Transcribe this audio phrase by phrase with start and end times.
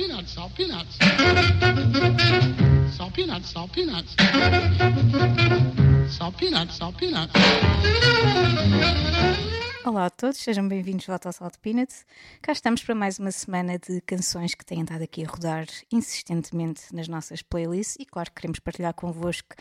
[0.00, 0.96] peanuts, salt peanuts.
[2.96, 4.16] Salt peanuts, salt peanuts.
[6.08, 7.32] Salt peanuts, salt peanuts.
[9.84, 12.06] Olá a todos, sejam bem-vindos de volta ao Salt Peanuts.
[12.40, 16.94] Cá estamos para mais uma semana de canções que têm estado aqui a rodar insistentemente
[16.94, 19.54] nas nossas playlists e, claro, queremos partilhar convosco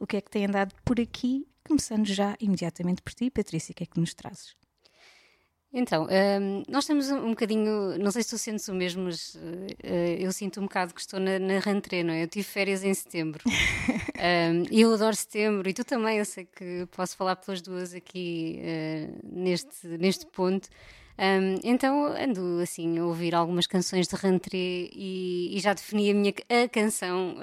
[0.00, 3.74] o que é que tem andado por aqui, começando já imediatamente por ti, Patrícia, o
[3.74, 4.61] que é que nos trazes?
[5.74, 9.34] Então, um, nós temos um, um bocadinho, não sei se tu sentes o mesmo, mas
[9.36, 9.38] uh,
[10.18, 12.24] eu sinto um bocado que estou na, na rentrée, não é?
[12.24, 16.44] Eu tive férias em setembro um, e eu adoro setembro e tu também, eu sei
[16.44, 20.68] que posso falar pelas duas aqui uh, neste, neste ponto.
[21.22, 26.14] Um, então ando assim a ouvir algumas canções de rentrée e, e já defini a
[26.14, 27.36] minha a canção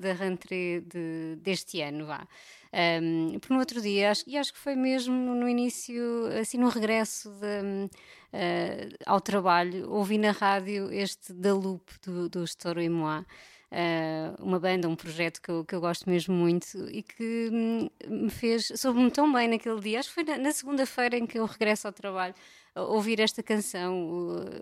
[0.00, 2.26] da rentrée de, deste ano, vá.
[2.72, 6.02] Um, porque no outro dia, acho, e acho que foi mesmo no início,
[6.40, 7.90] assim no regresso de,
[8.32, 13.26] uh, ao trabalho, ouvi na rádio este da Loop do, do Estouro e Moá.
[13.70, 17.88] Uh, uma banda, um projeto que eu, que eu gosto mesmo muito e que hum,
[18.08, 21.38] me fez, soube-me tão bem naquele dia, acho que foi na, na segunda-feira em que
[21.38, 22.34] eu regresso ao trabalho,
[22.74, 24.08] ouvir esta canção,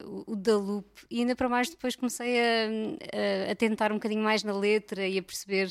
[0.07, 3.97] o, o, da Loop, e ainda para mais depois comecei a, a, a, tentar um
[3.97, 5.67] bocadinho mais na letra e a perceber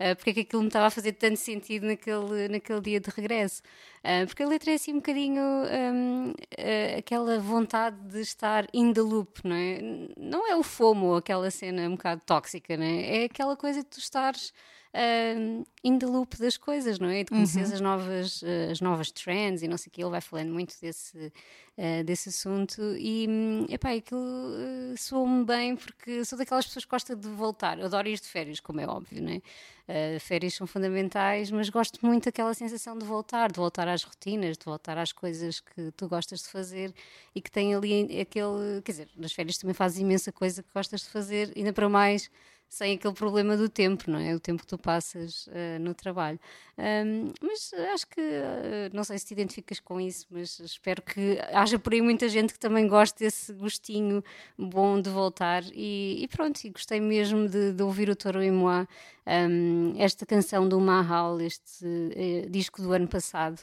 [0.00, 3.10] uh, porque é que aquilo me estava a fazer tanto sentido naquele, naquele dia de
[3.10, 3.62] regresso.
[3.98, 8.66] Uh, porque a letra é assim um bocadinho um, uh, ah, aquela vontade de estar
[8.72, 9.78] in the loop, não é?
[10.16, 13.22] Não é o FOMO, aquela cena um bocado tóxica, não é?
[13.22, 14.52] É aquela coisa de tu estares
[14.94, 17.20] uh, in the loop das coisas, não é?
[17.20, 17.72] E de conhecer uhum.
[17.72, 20.02] as, novas, uh, as novas trends e não sei o que.
[20.02, 21.32] Ele vai falando muito desse,
[21.78, 26.90] uh, desse assunto e, um, epá, aquilo uh, soou-me bem porque sou daquelas pessoas que
[26.90, 27.78] gostam de voltar.
[27.78, 29.42] Eu adoro ir de férias, como é óbvio, não é?
[29.82, 34.56] Uh, férias são fundamentais, mas gosto muito daquela sensação de voltar, de voltar às rotinas,
[34.56, 36.94] de voltar às coisas que tu gostas de fazer
[37.34, 38.80] e que tem ali aquele.
[38.84, 42.30] Quer dizer, nas férias também fazes imensa coisa que gostas de fazer, ainda para mais
[42.72, 44.34] sem aquele problema do tempo, não é?
[44.34, 46.40] O tempo que tu passas uh, no trabalho.
[46.78, 51.38] Um, mas acho que, uh, não sei se te identificas com isso, mas espero que
[51.52, 54.24] haja por aí muita gente que também goste desse gostinho
[54.56, 55.62] bom de voltar.
[55.74, 58.88] E, e pronto, e gostei mesmo de, de ouvir o Toro Moi,
[59.26, 63.60] um, esta canção do Mahal, este uh, disco do ano passado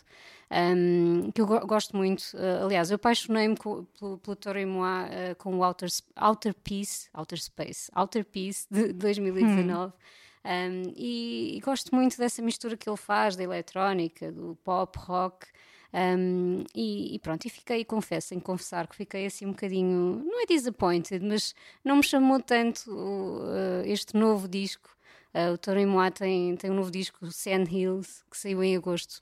[0.52, 2.22] um, que eu gosto muito.
[2.34, 3.86] Uh, aliás, eu apaixonei-me pelo,
[4.18, 5.90] pelo Torre Moi uh, com o Outer,
[6.20, 9.94] Outer Peace, Outer Space, Outer Peace de 2019.
[9.94, 10.00] Hum.
[10.44, 15.46] Um, e, e, gosto muito dessa mistura que ele faz da eletrónica, do pop, rock.
[15.94, 20.42] Um, e, e, pronto, e fiquei, confesso, em confessar que fiquei assim um bocadinho, não
[20.42, 24.90] é disappointed, mas não me chamou tanto uh, este novo disco.
[25.34, 29.22] Uh, o Toro Moa tem, tem um novo disco, Sand Hills, que saiu em agosto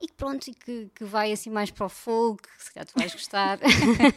[0.00, 2.92] e que pronto, e que, que vai assim mais para o folk, se calhar tu
[2.96, 3.58] vais gostar,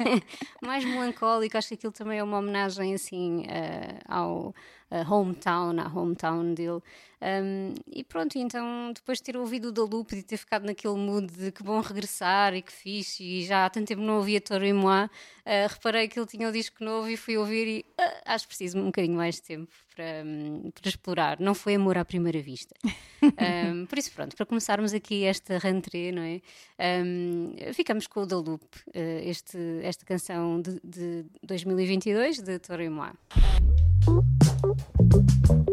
[0.61, 4.55] mais melancólico, acho que aquilo também é uma homenagem assim uh, ao
[4.91, 6.81] uh, hometown, à hometown dele.
[7.21, 10.95] Um, e pronto, então depois de ter ouvido o da Loop e ter ficado naquele
[10.95, 14.41] mood de que bom regressar e que fixe, e já há tanto tempo não ouvia
[14.41, 15.09] Toro e Moi, uh,
[15.69, 18.85] reparei que ele tinha o disco novo e fui ouvir e uh, acho preciso um
[18.85, 21.39] bocadinho mais de tempo para, um, para explorar.
[21.39, 22.75] Não foi amor à primeira vista.
[23.21, 26.41] um, por isso, pronto, para começarmos aqui esta rentrée, não é?
[27.73, 28.91] ficamos com o da Loop, uh,
[29.23, 33.11] este, esta canção de, de 2022 de Toro e Moi.
[35.11, 35.71] Singer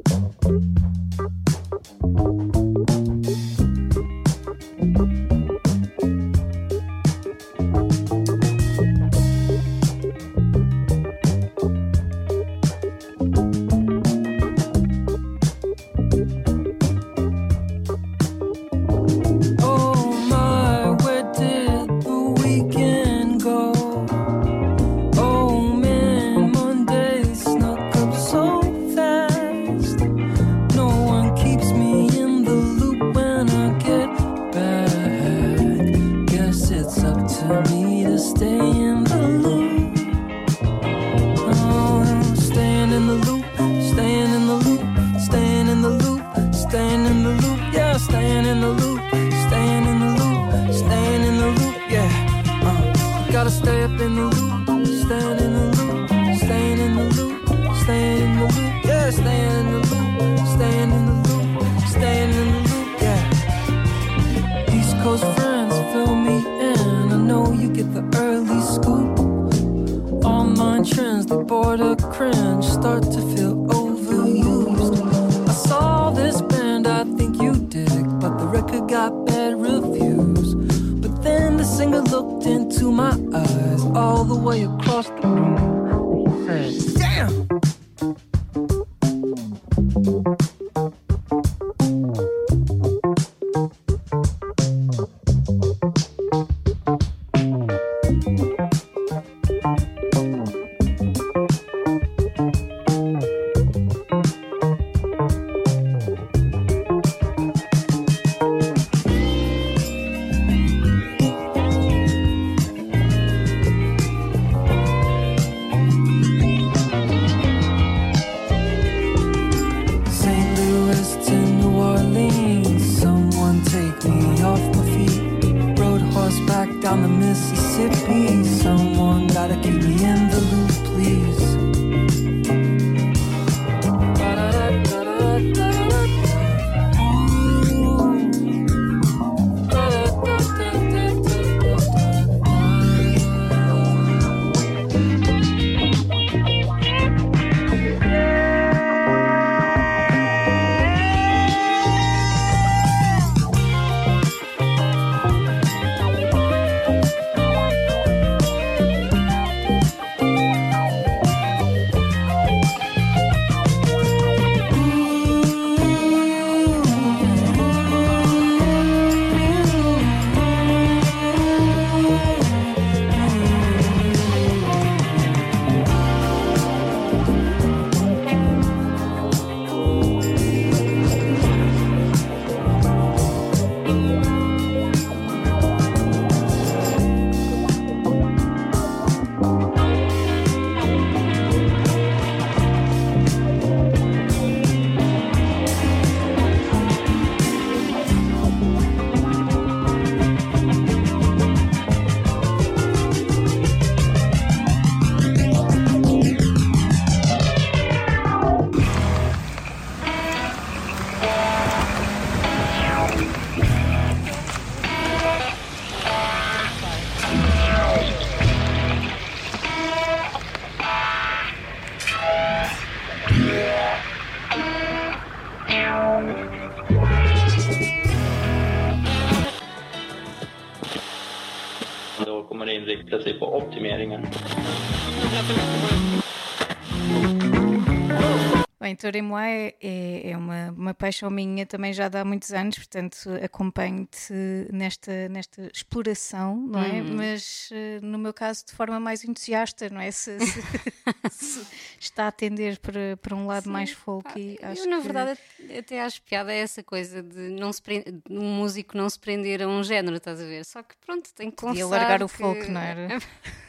[239.09, 244.33] Torimoa é, é, é uma, uma paixão minha também já há muitos anos, portanto acompanho-te
[244.73, 247.01] nesta, nesta exploração, não é?
[247.01, 247.17] Uhum.
[247.17, 250.11] Mas eh, no meu caso de forma mais entusiasta, não é?
[250.11, 250.63] Se, se-
[251.31, 251.67] se
[251.99, 255.39] está a tender para, para um lado mais folky, Pá, acho eu, na que- verdade,
[255.79, 259.69] até acho piada essa coisa de não se de um músico não se prender a
[259.69, 260.65] um género, estás a ver?
[260.65, 263.09] Só que pronto, tem que Podia confessar largar o que- folk, não era?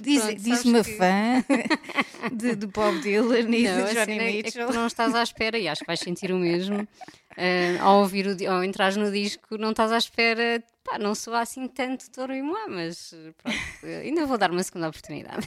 [0.00, 1.44] Diz, Pronto, diz uma que- fã
[2.32, 4.66] de, de Bob Dylan e Não, de Johnny é- é que Mitchell.
[4.68, 6.86] tu não estás à espera e acho que vais sentir o mesmo.
[7.36, 11.34] eh, ao ouvir o, ao entrar no disco, não estás à espera, pá, não sou
[11.34, 13.58] assim tanto Toro e Moá, mas pronto,
[14.02, 15.46] ainda vou dar uma segunda oportunidade.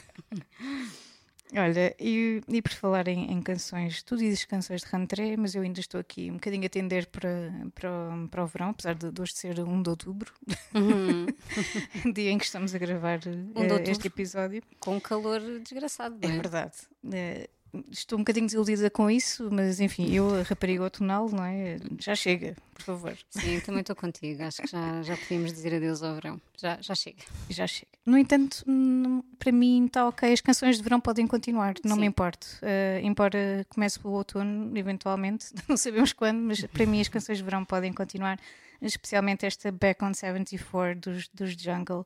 [1.52, 5.62] Olha, e, e por falar em, em canções, tu dizes canções de rentrée, mas eu
[5.62, 9.10] ainda estou aqui um bocadinho a tender para, para, o- para o verão, apesar de,
[9.10, 10.32] de hoje ser 1 de outubro,
[12.14, 13.90] dia em que estamos a gravar Um outubro.
[13.90, 14.62] este episódio.
[14.78, 16.36] Com calor desgraçado, É não é?
[16.36, 16.76] verdade.
[17.12, 17.48] Eh,
[17.90, 21.76] estou um bocadinho desiludida com isso, mas enfim, eu, a rapariga outonal, não é?
[21.98, 24.42] Já chega, por favor, Sim, também estou contigo.
[24.42, 26.40] Acho que já, já podíamos dizer adeus ao verão.
[26.56, 27.18] Já, já chega.
[27.48, 27.90] já chega.
[28.04, 32.00] No entanto, não- para mim está ok, as canções de verão podem continuar, não Sim.
[32.00, 32.46] me importo.
[32.62, 37.44] Eh, embora comece o outono, eventualmente, não sabemos quando, mas para mim as canções de
[37.44, 38.38] verão podem continuar,
[38.82, 42.04] especialmente esta Back on 74 dos, dos Jungle.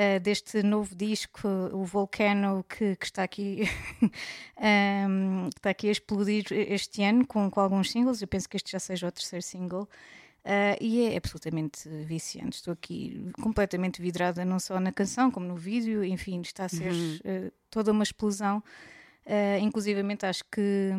[0.00, 3.62] Eh, deste novo disco, o Volcano, que, que está aqui
[4.56, 8.22] ehm, que está aqui a explodir este ano com, com alguns singles.
[8.22, 9.88] Eu penso que este já seja o terceiro single.
[10.44, 12.58] Ah, e é absolutamente viciante.
[12.58, 16.04] Estou aqui completamente vidrada, não só na canção, como no vídeo.
[16.04, 16.92] Enfim, está a ser
[17.24, 18.62] ah, toda uma explosão.
[19.28, 20.90] Uh, inclusivamente acho que,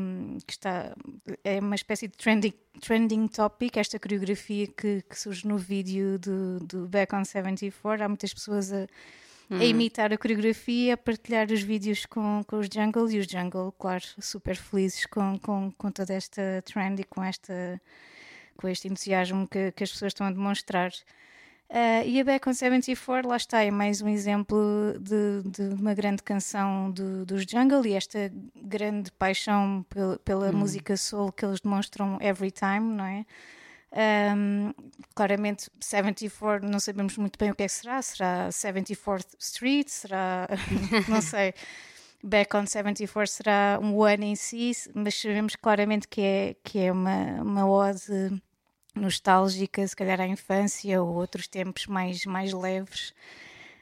[0.45, 0.95] que está
[1.43, 6.59] é uma espécie de trending, trending topic esta coreografia que, que surge no vídeo do,
[6.59, 8.86] do Back on 74 há muitas pessoas a,
[9.50, 13.71] a imitar a coreografia, a partilhar os vídeos com, com os Jungle e os Jungle,
[13.79, 17.81] claro, super felizes com, com, com toda esta trend e com, esta,
[18.55, 20.91] com este entusiasmo que, que as pessoas estão a demonstrar.
[21.69, 24.57] Uh, e a Back on 74, lá está, é mais um exemplo
[24.99, 30.97] de, de uma grande canção do- dos Jungle e esta grande paixão pel- pela música
[30.97, 33.23] soul que eles demonstram every time, não é?
[34.35, 34.73] Um,
[35.13, 38.01] claramente, 74, não sabemos muito bem o que é que será.
[38.01, 39.88] Será 74th Street?
[39.89, 40.47] Será.
[41.07, 41.53] não sei.
[42.23, 46.91] Back on 74 será um ano em si, mas sabemos claramente que é, que é
[46.91, 48.41] uma, uma ode
[48.96, 53.13] nostálgica, se calhar à infância ou outros tempos mais, mais leves.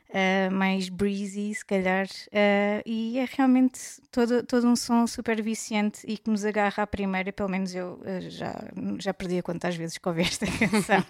[0.10, 3.78] Uh, mais breezy, se calhar, uh, e é realmente
[4.10, 7.96] todo, todo um som super viciante e que nos agarra à primeira, pelo menos eu
[7.96, 8.56] uh, já,
[9.00, 11.04] já perdi a quantas vezes que ouvi esta canção.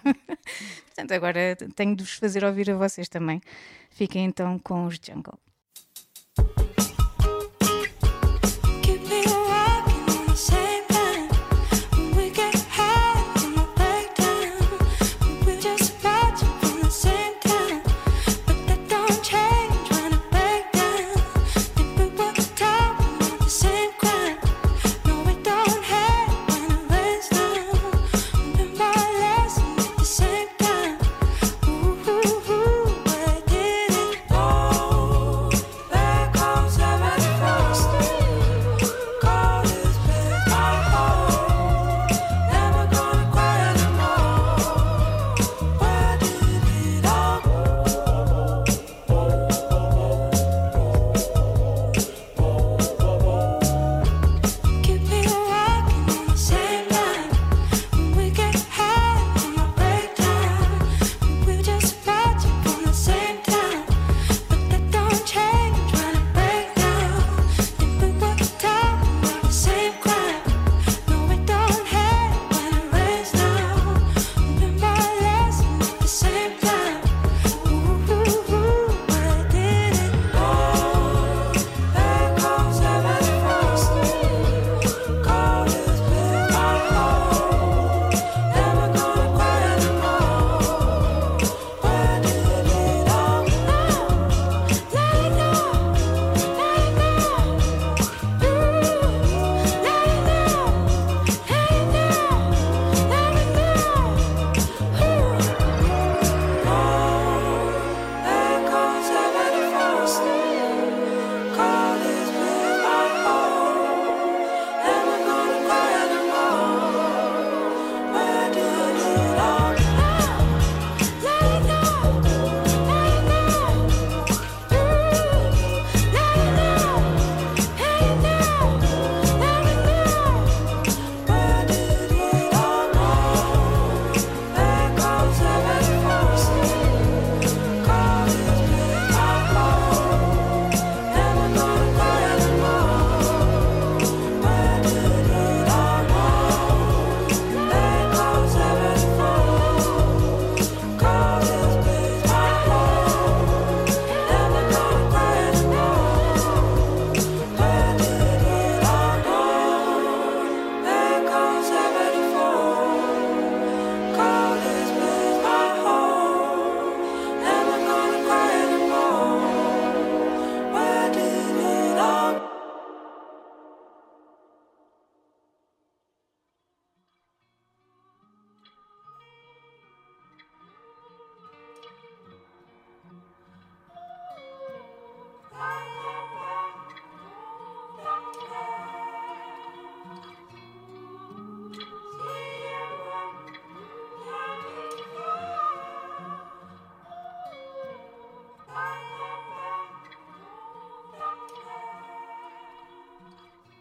[0.86, 3.40] Portanto, agora tenho de vos fazer ouvir a vocês também.
[3.88, 5.38] Fiquem então com os Jungle.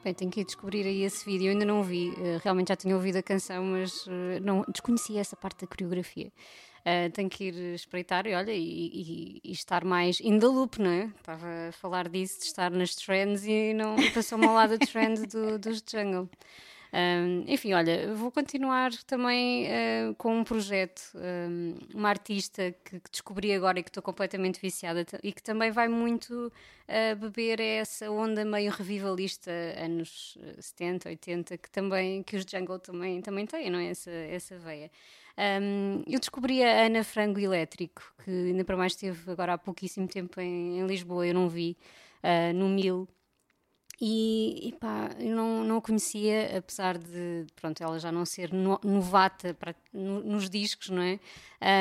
[0.08, 1.48] Bem, tenho que ir descobrir aí esse vídeo.
[1.48, 2.14] Eu ainda não vi.
[2.18, 6.32] Eh, realmente já tinha ouvido a canção, mas eh, não desconhecia essa parte da coreografia.
[6.86, 10.80] Eh, tenho que ir espreitar e olha, e, e- e estar mais in the loop,
[10.80, 11.12] não é?
[11.18, 15.60] Estava a falar disso, de estar nas trends e não passou-me ao lado trend do,
[15.60, 16.30] dos jungle.
[16.94, 23.12] Um, enfim, olha, vou continuar também uh, com um projeto, um, uma artista que, que
[23.12, 26.52] descobri agora e que estou completamente viciada e que também vai muito
[26.88, 32.80] uh, beber essa onda meio revivalista anos uh, 70, 80, que também que os jungle
[32.80, 33.88] também, também têm, não é?
[33.88, 34.90] Essa, essa veia.
[35.38, 40.08] Um, eu descobri a Ana Frango Elétrico, que ainda para mais esteve agora há pouquíssimo
[40.08, 41.78] tempo em, em Lisboa, eu não vi,
[42.24, 43.08] uh, no Mil.
[44.00, 48.54] E, e pá, eu não, não a conhecia, apesar de pronto, ela já não ser
[48.54, 51.20] no- novata para- no- nos discos, não é?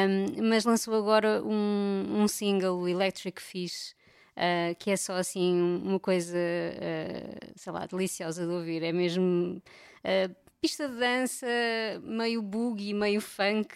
[0.09, 3.95] Um, mas lançou agora um, um single, Electric Fish,
[4.37, 8.83] uh, que é só assim uma coisa, uh, sei lá, deliciosa de ouvir.
[8.83, 9.61] É mesmo
[10.05, 11.47] uh, pista de dança,
[12.03, 13.75] meio boogie, meio funk.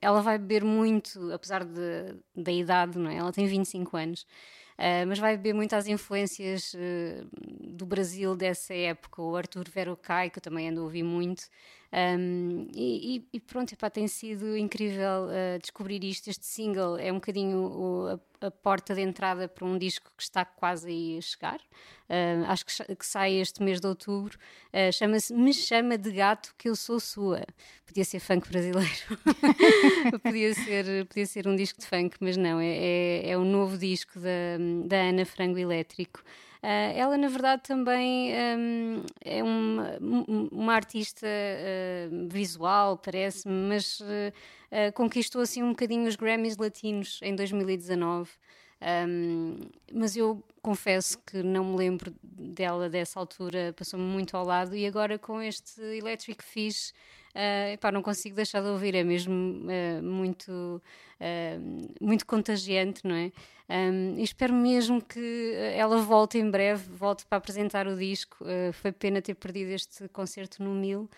[0.00, 3.16] Ela vai beber muito, apesar de, da idade, não é?
[3.16, 4.26] Ela tem 25 anos.
[4.76, 7.28] Uh, mas vai beber muitas influências uh,
[7.60, 11.44] do Brasil dessa época, o Arthur Verocai, que eu também ando a ouvir muito.
[11.96, 16.28] Um, e, e- pronto, epá, tem sido incrível uh, descobrir isto.
[16.28, 20.22] Este single é um bocadinho o- a, a porta de entrada para um disco que
[20.24, 21.60] está quase aí a chegar.
[22.10, 24.36] Uh, acho que, que sai este mês de outubro.
[24.72, 27.44] Uh, Chama-se Me Chama de Gato que Eu Sou Sua.
[27.86, 28.90] Podia ser funk brasileiro.
[30.20, 33.78] podia, ser, podia ser um disco de funk, mas não, é, é, é o novo
[33.78, 36.22] disco da, da Ana Frango Elétrico.
[36.66, 44.00] Ah, ela, na verdade, também hum, é uma, um- uma artista ah, visual, parece-me, mas
[44.02, 44.32] ah,
[44.88, 48.30] ah, conquistou assim um bocadinho os Grammys latinos em 2019.
[49.08, 49.56] Um,
[49.92, 54.74] mas eu confesso que não me lembro dela dessa altura, passou-me muito ao lado.
[54.76, 56.92] E agora com este Electric Fish,
[57.72, 60.82] epá, não consigo deixar de ouvir, é mesmo ah, muito,
[61.20, 61.58] ah,
[62.00, 63.32] muito contagiante, não é?
[63.66, 68.44] Um, espero mesmo que ela volte em breve, volte para apresentar o disco.
[68.74, 71.08] Foi pena ter perdido este concerto no Mil.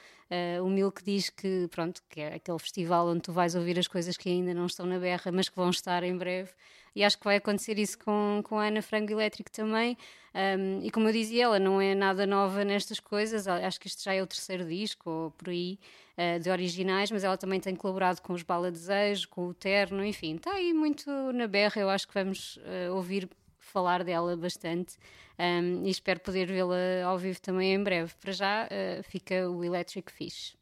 [0.63, 3.89] O Mil que diz que, pronto, que é aquele festival onde tu vais ouvir as
[3.89, 6.51] coisas que ainda não estão na berra, mas que vão estar em breve.
[6.95, 9.99] E acho que vai acontecer isso com, com a Ana Frango Elétrico também.
[10.35, 13.47] Um, e como eu dizia, ela não é nada nova nestas coisas.
[13.47, 15.79] Acho que este já é o terceiro disco, ou por aí,
[16.17, 20.05] uh, de originais, mas ela também tem colaborado com os Bala Desejo, com o Terno,
[20.05, 21.81] enfim, está aí muito na berra.
[21.81, 24.97] Eu acho que vamos uh, ouvir falar dela bastante
[25.39, 28.13] um, e espero poder vê-la ao vivo também em breve.
[28.21, 30.57] Para já uh, fica o Electric Fish.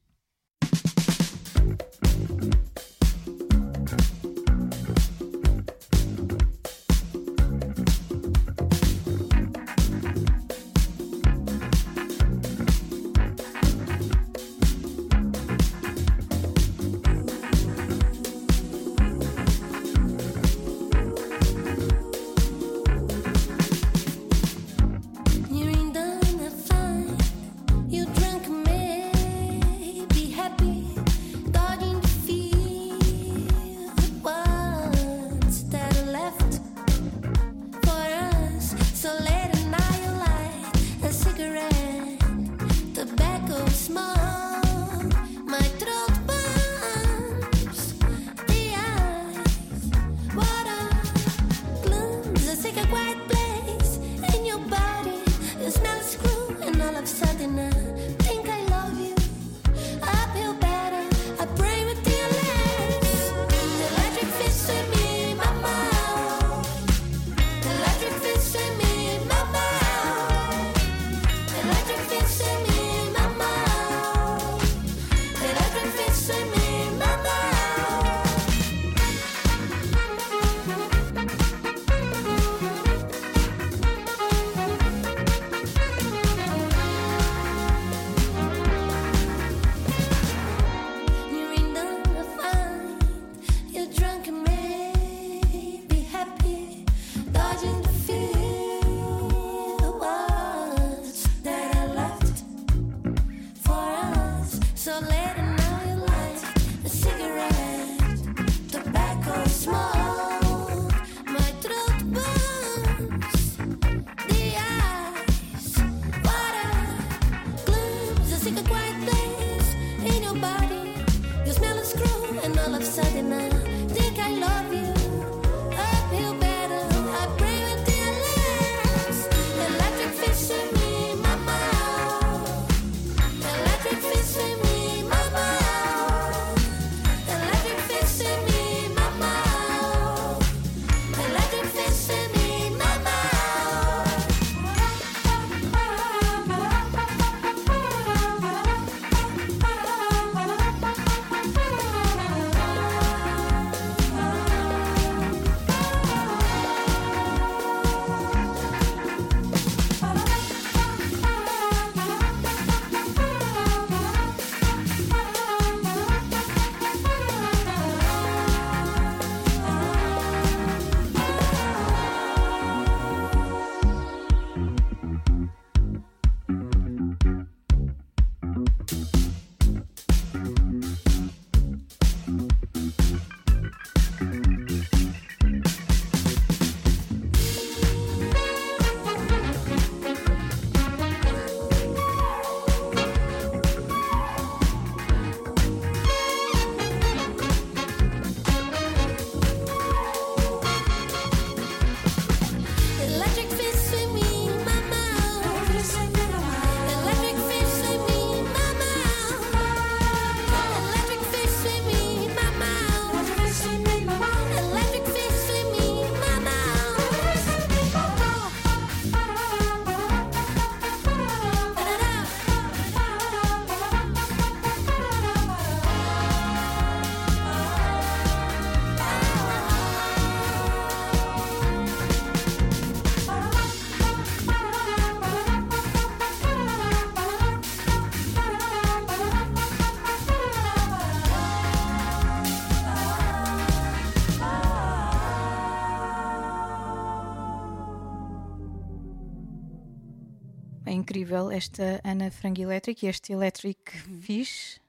[251.09, 253.79] Incrível esta Ana Frango Electric e este Electric
[254.23, 254.81] Fish.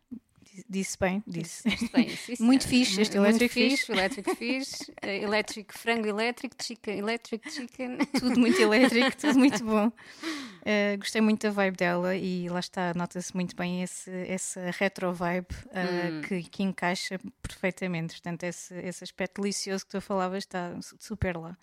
[0.69, 1.63] Disse bem, disse.
[1.91, 2.07] Bem,
[2.39, 3.79] Muito fixe este Muito Electric Fish.
[3.81, 7.97] fixe, Electric Fish, eh, Electric Frango Electric, Chicken Electric Chicken.
[8.17, 9.87] tudo muito elétrico, tudo muito bom.
[9.87, 15.11] Uh, gostei muito da vibe dela e lá está, nota-se muito bem esse, essa retro
[15.13, 18.13] vibe uh, que, que encaixa perfeitamente.
[18.13, 21.57] Portanto, esse, esse aspecto delicioso que tu falavas está su- super lá.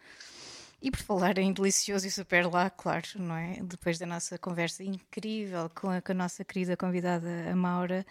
[0.83, 3.61] E por falar em delicioso e super lá, claro, não é?
[3.63, 8.05] Depois da nossa conversa incrível com a, com a nossa querida convidada, a Maura.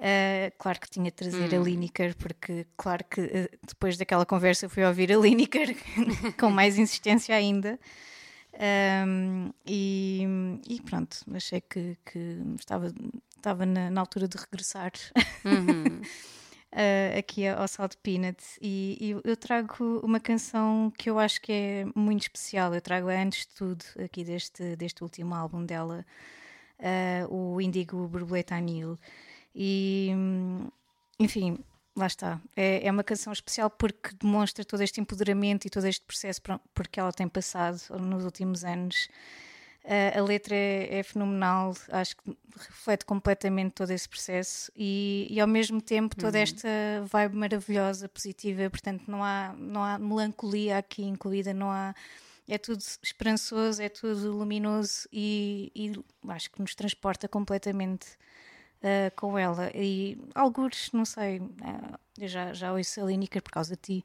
[0.00, 4.68] Uh, claro que tinha de trazer a Lineker, porque claro que uh, depois daquela conversa
[4.68, 5.76] fui ouvir a Lineker
[6.40, 7.78] com mais insistência ainda.
[9.06, 10.26] Um, e,
[10.68, 12.92] e pronto, achei que, que estava,
[13.36, 14.90] estava na, na altura de regressar
[16.72, 18.42] uh, aqui ao Salt Peanut.
[18.60, 22.74] E, e eu trago uma canção que eu acho que é muito especial.
[22.74, 26.04] Eu trago a antes de tudo aqui deste, deste último álbum dela,
[26.78, 28.98] uh, o Indigo Borboleta Anil.
[29.54, 30.10] E
[31.18, 31.58] enfim,
[31.96, 32.40] lá está.
[32.56, 36.58] É, é uma canção especial porque demonstra todo este empoderamento e todo este processo por,
[36.74, 39.08] por que ela tem passado nos últimos anos.
[39.84, 45.40] Uh, a letra é, é fenomenal, acho que reflete completamente todo esse processo e, e
[45.40, 46.68] ao mesmo tempo toda esta
[47.10, 51.94] vibe maravilhosa, positiva, portanto não há, não há melancolia aqui incluída, não há
[52.48, 55.92] é tudo esperançoso, é tudo luminoso e, e
[56.28, 58.06] acho que nos transporta completamente
[58.82, 59.70] uh, com ela.
[59.74, 64.04] E alguns, não sei, uh, eu já, já ouço a Lineker por causa de ti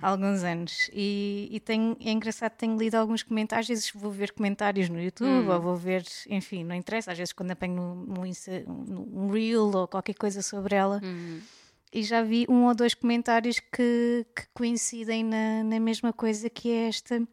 [0.00, 0.90] há alguns anos.
[0.92, 5.00] E, e tenho, é engraçado, tenho lido alguns comentários, às vezes vou ver comentários no
[5.00, 8.22] YouTube ou vou ver, enfim, não interessa, às vezes quando apanho um
[9.12, 11.00] um reel ou qualquer coisa sobre ela.
[11.92, 16.70] E já vi um ou dois comentários que, que coincidem na, na mesma coisa que
[16.70, 17.26] é esta,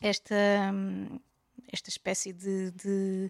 [0.00, 0.34] esta,
[0.72, 1.20] hum,
[1.70, 3.28] esta espécie de, de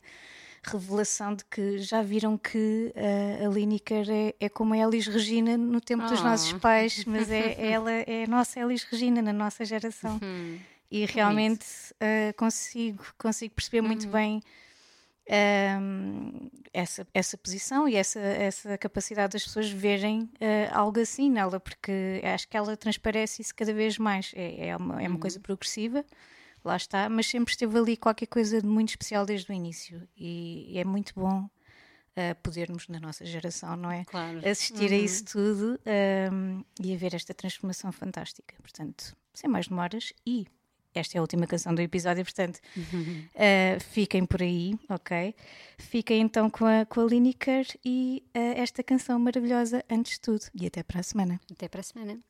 [0.71, 5.57] revelação de que já viram que uh, a Lineker é, é como a Elis Regina
[5.57, 6.25] no tempo dos Oh.
[6.25, 10.21] nossos pais, mas é, ela é a nossa Elis Regina na nossa geração.
[10.91, 14.41] E realmente uh, consigo, consigo perceber muito bem
[15.81, 20.29] um, essa, essa posição e essa, essa capacidade das pessoas verem uh,
[20.73, 24.33] algo assim nela, porque acho que ela transparece isso cada vez mais.
[24.35, 26.05] É, é, uma, é uma coisa progressiva,
[26.65, 30.73] lá está, mas sempre esteve ali qualquer coisa de muito especial desde o início e,
[30.77, 34.05] é muito bom uh, podermos, na nossa geração, não é?
[34.05, 34.39] Claro.
[34.49, 35.79] Assistir a isso tudo
[36.33, 38.55] um, e a ver esta transformação fantástica.
[38.63, 40.47] Portanto, sem mais demoras e.
[40.97, 45.35] Esta é a última canção do episódio, portanto, uh, fiquem por aí, ok?
[45.77, 50.45] Fiquem então com a, com a Lineker e uh, esta canção maravilhosa antes de tudo.
[50.55, 51.41] E até para a semana.
[51.51, 52.21] Até para a semana.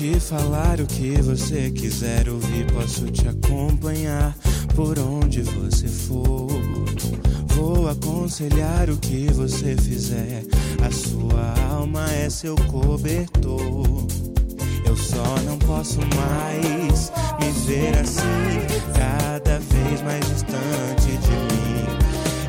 [0.00, 4.34] Te falar o que você quiser ouvir, posso te acompanhar
[4.74, 6.48] por onde você for.
[7.48, 10.42] Vou aconselhar o que você fizer,
[10.82, 14.06] a sua alma é seu cobertor.
[14.86, 18.22] Eu só não posso mais me ver assim,
[18.94, 21.84] cada vez mais distante de mim.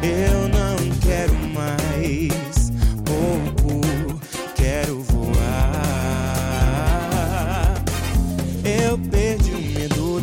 [0.02, 2.72] Eu não quero mais
[3.04, 3.81] pouco,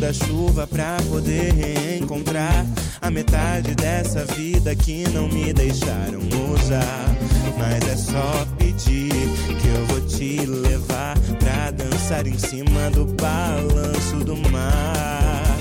[0.09, 2.65] da chuva pra poder reencontrar
[2.99, 6.19] a metade dessa vida que não me deixaram
[6.51, 7.15] usar.
[7.59, 14.15] Mas é só pedir que eu vou te levar pra dançar em cima do balanço
[14.25, 15.57] do mar.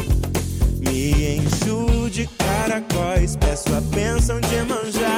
[0.80, 5.17] Me encho de caracóis, peço a bênção de manjar.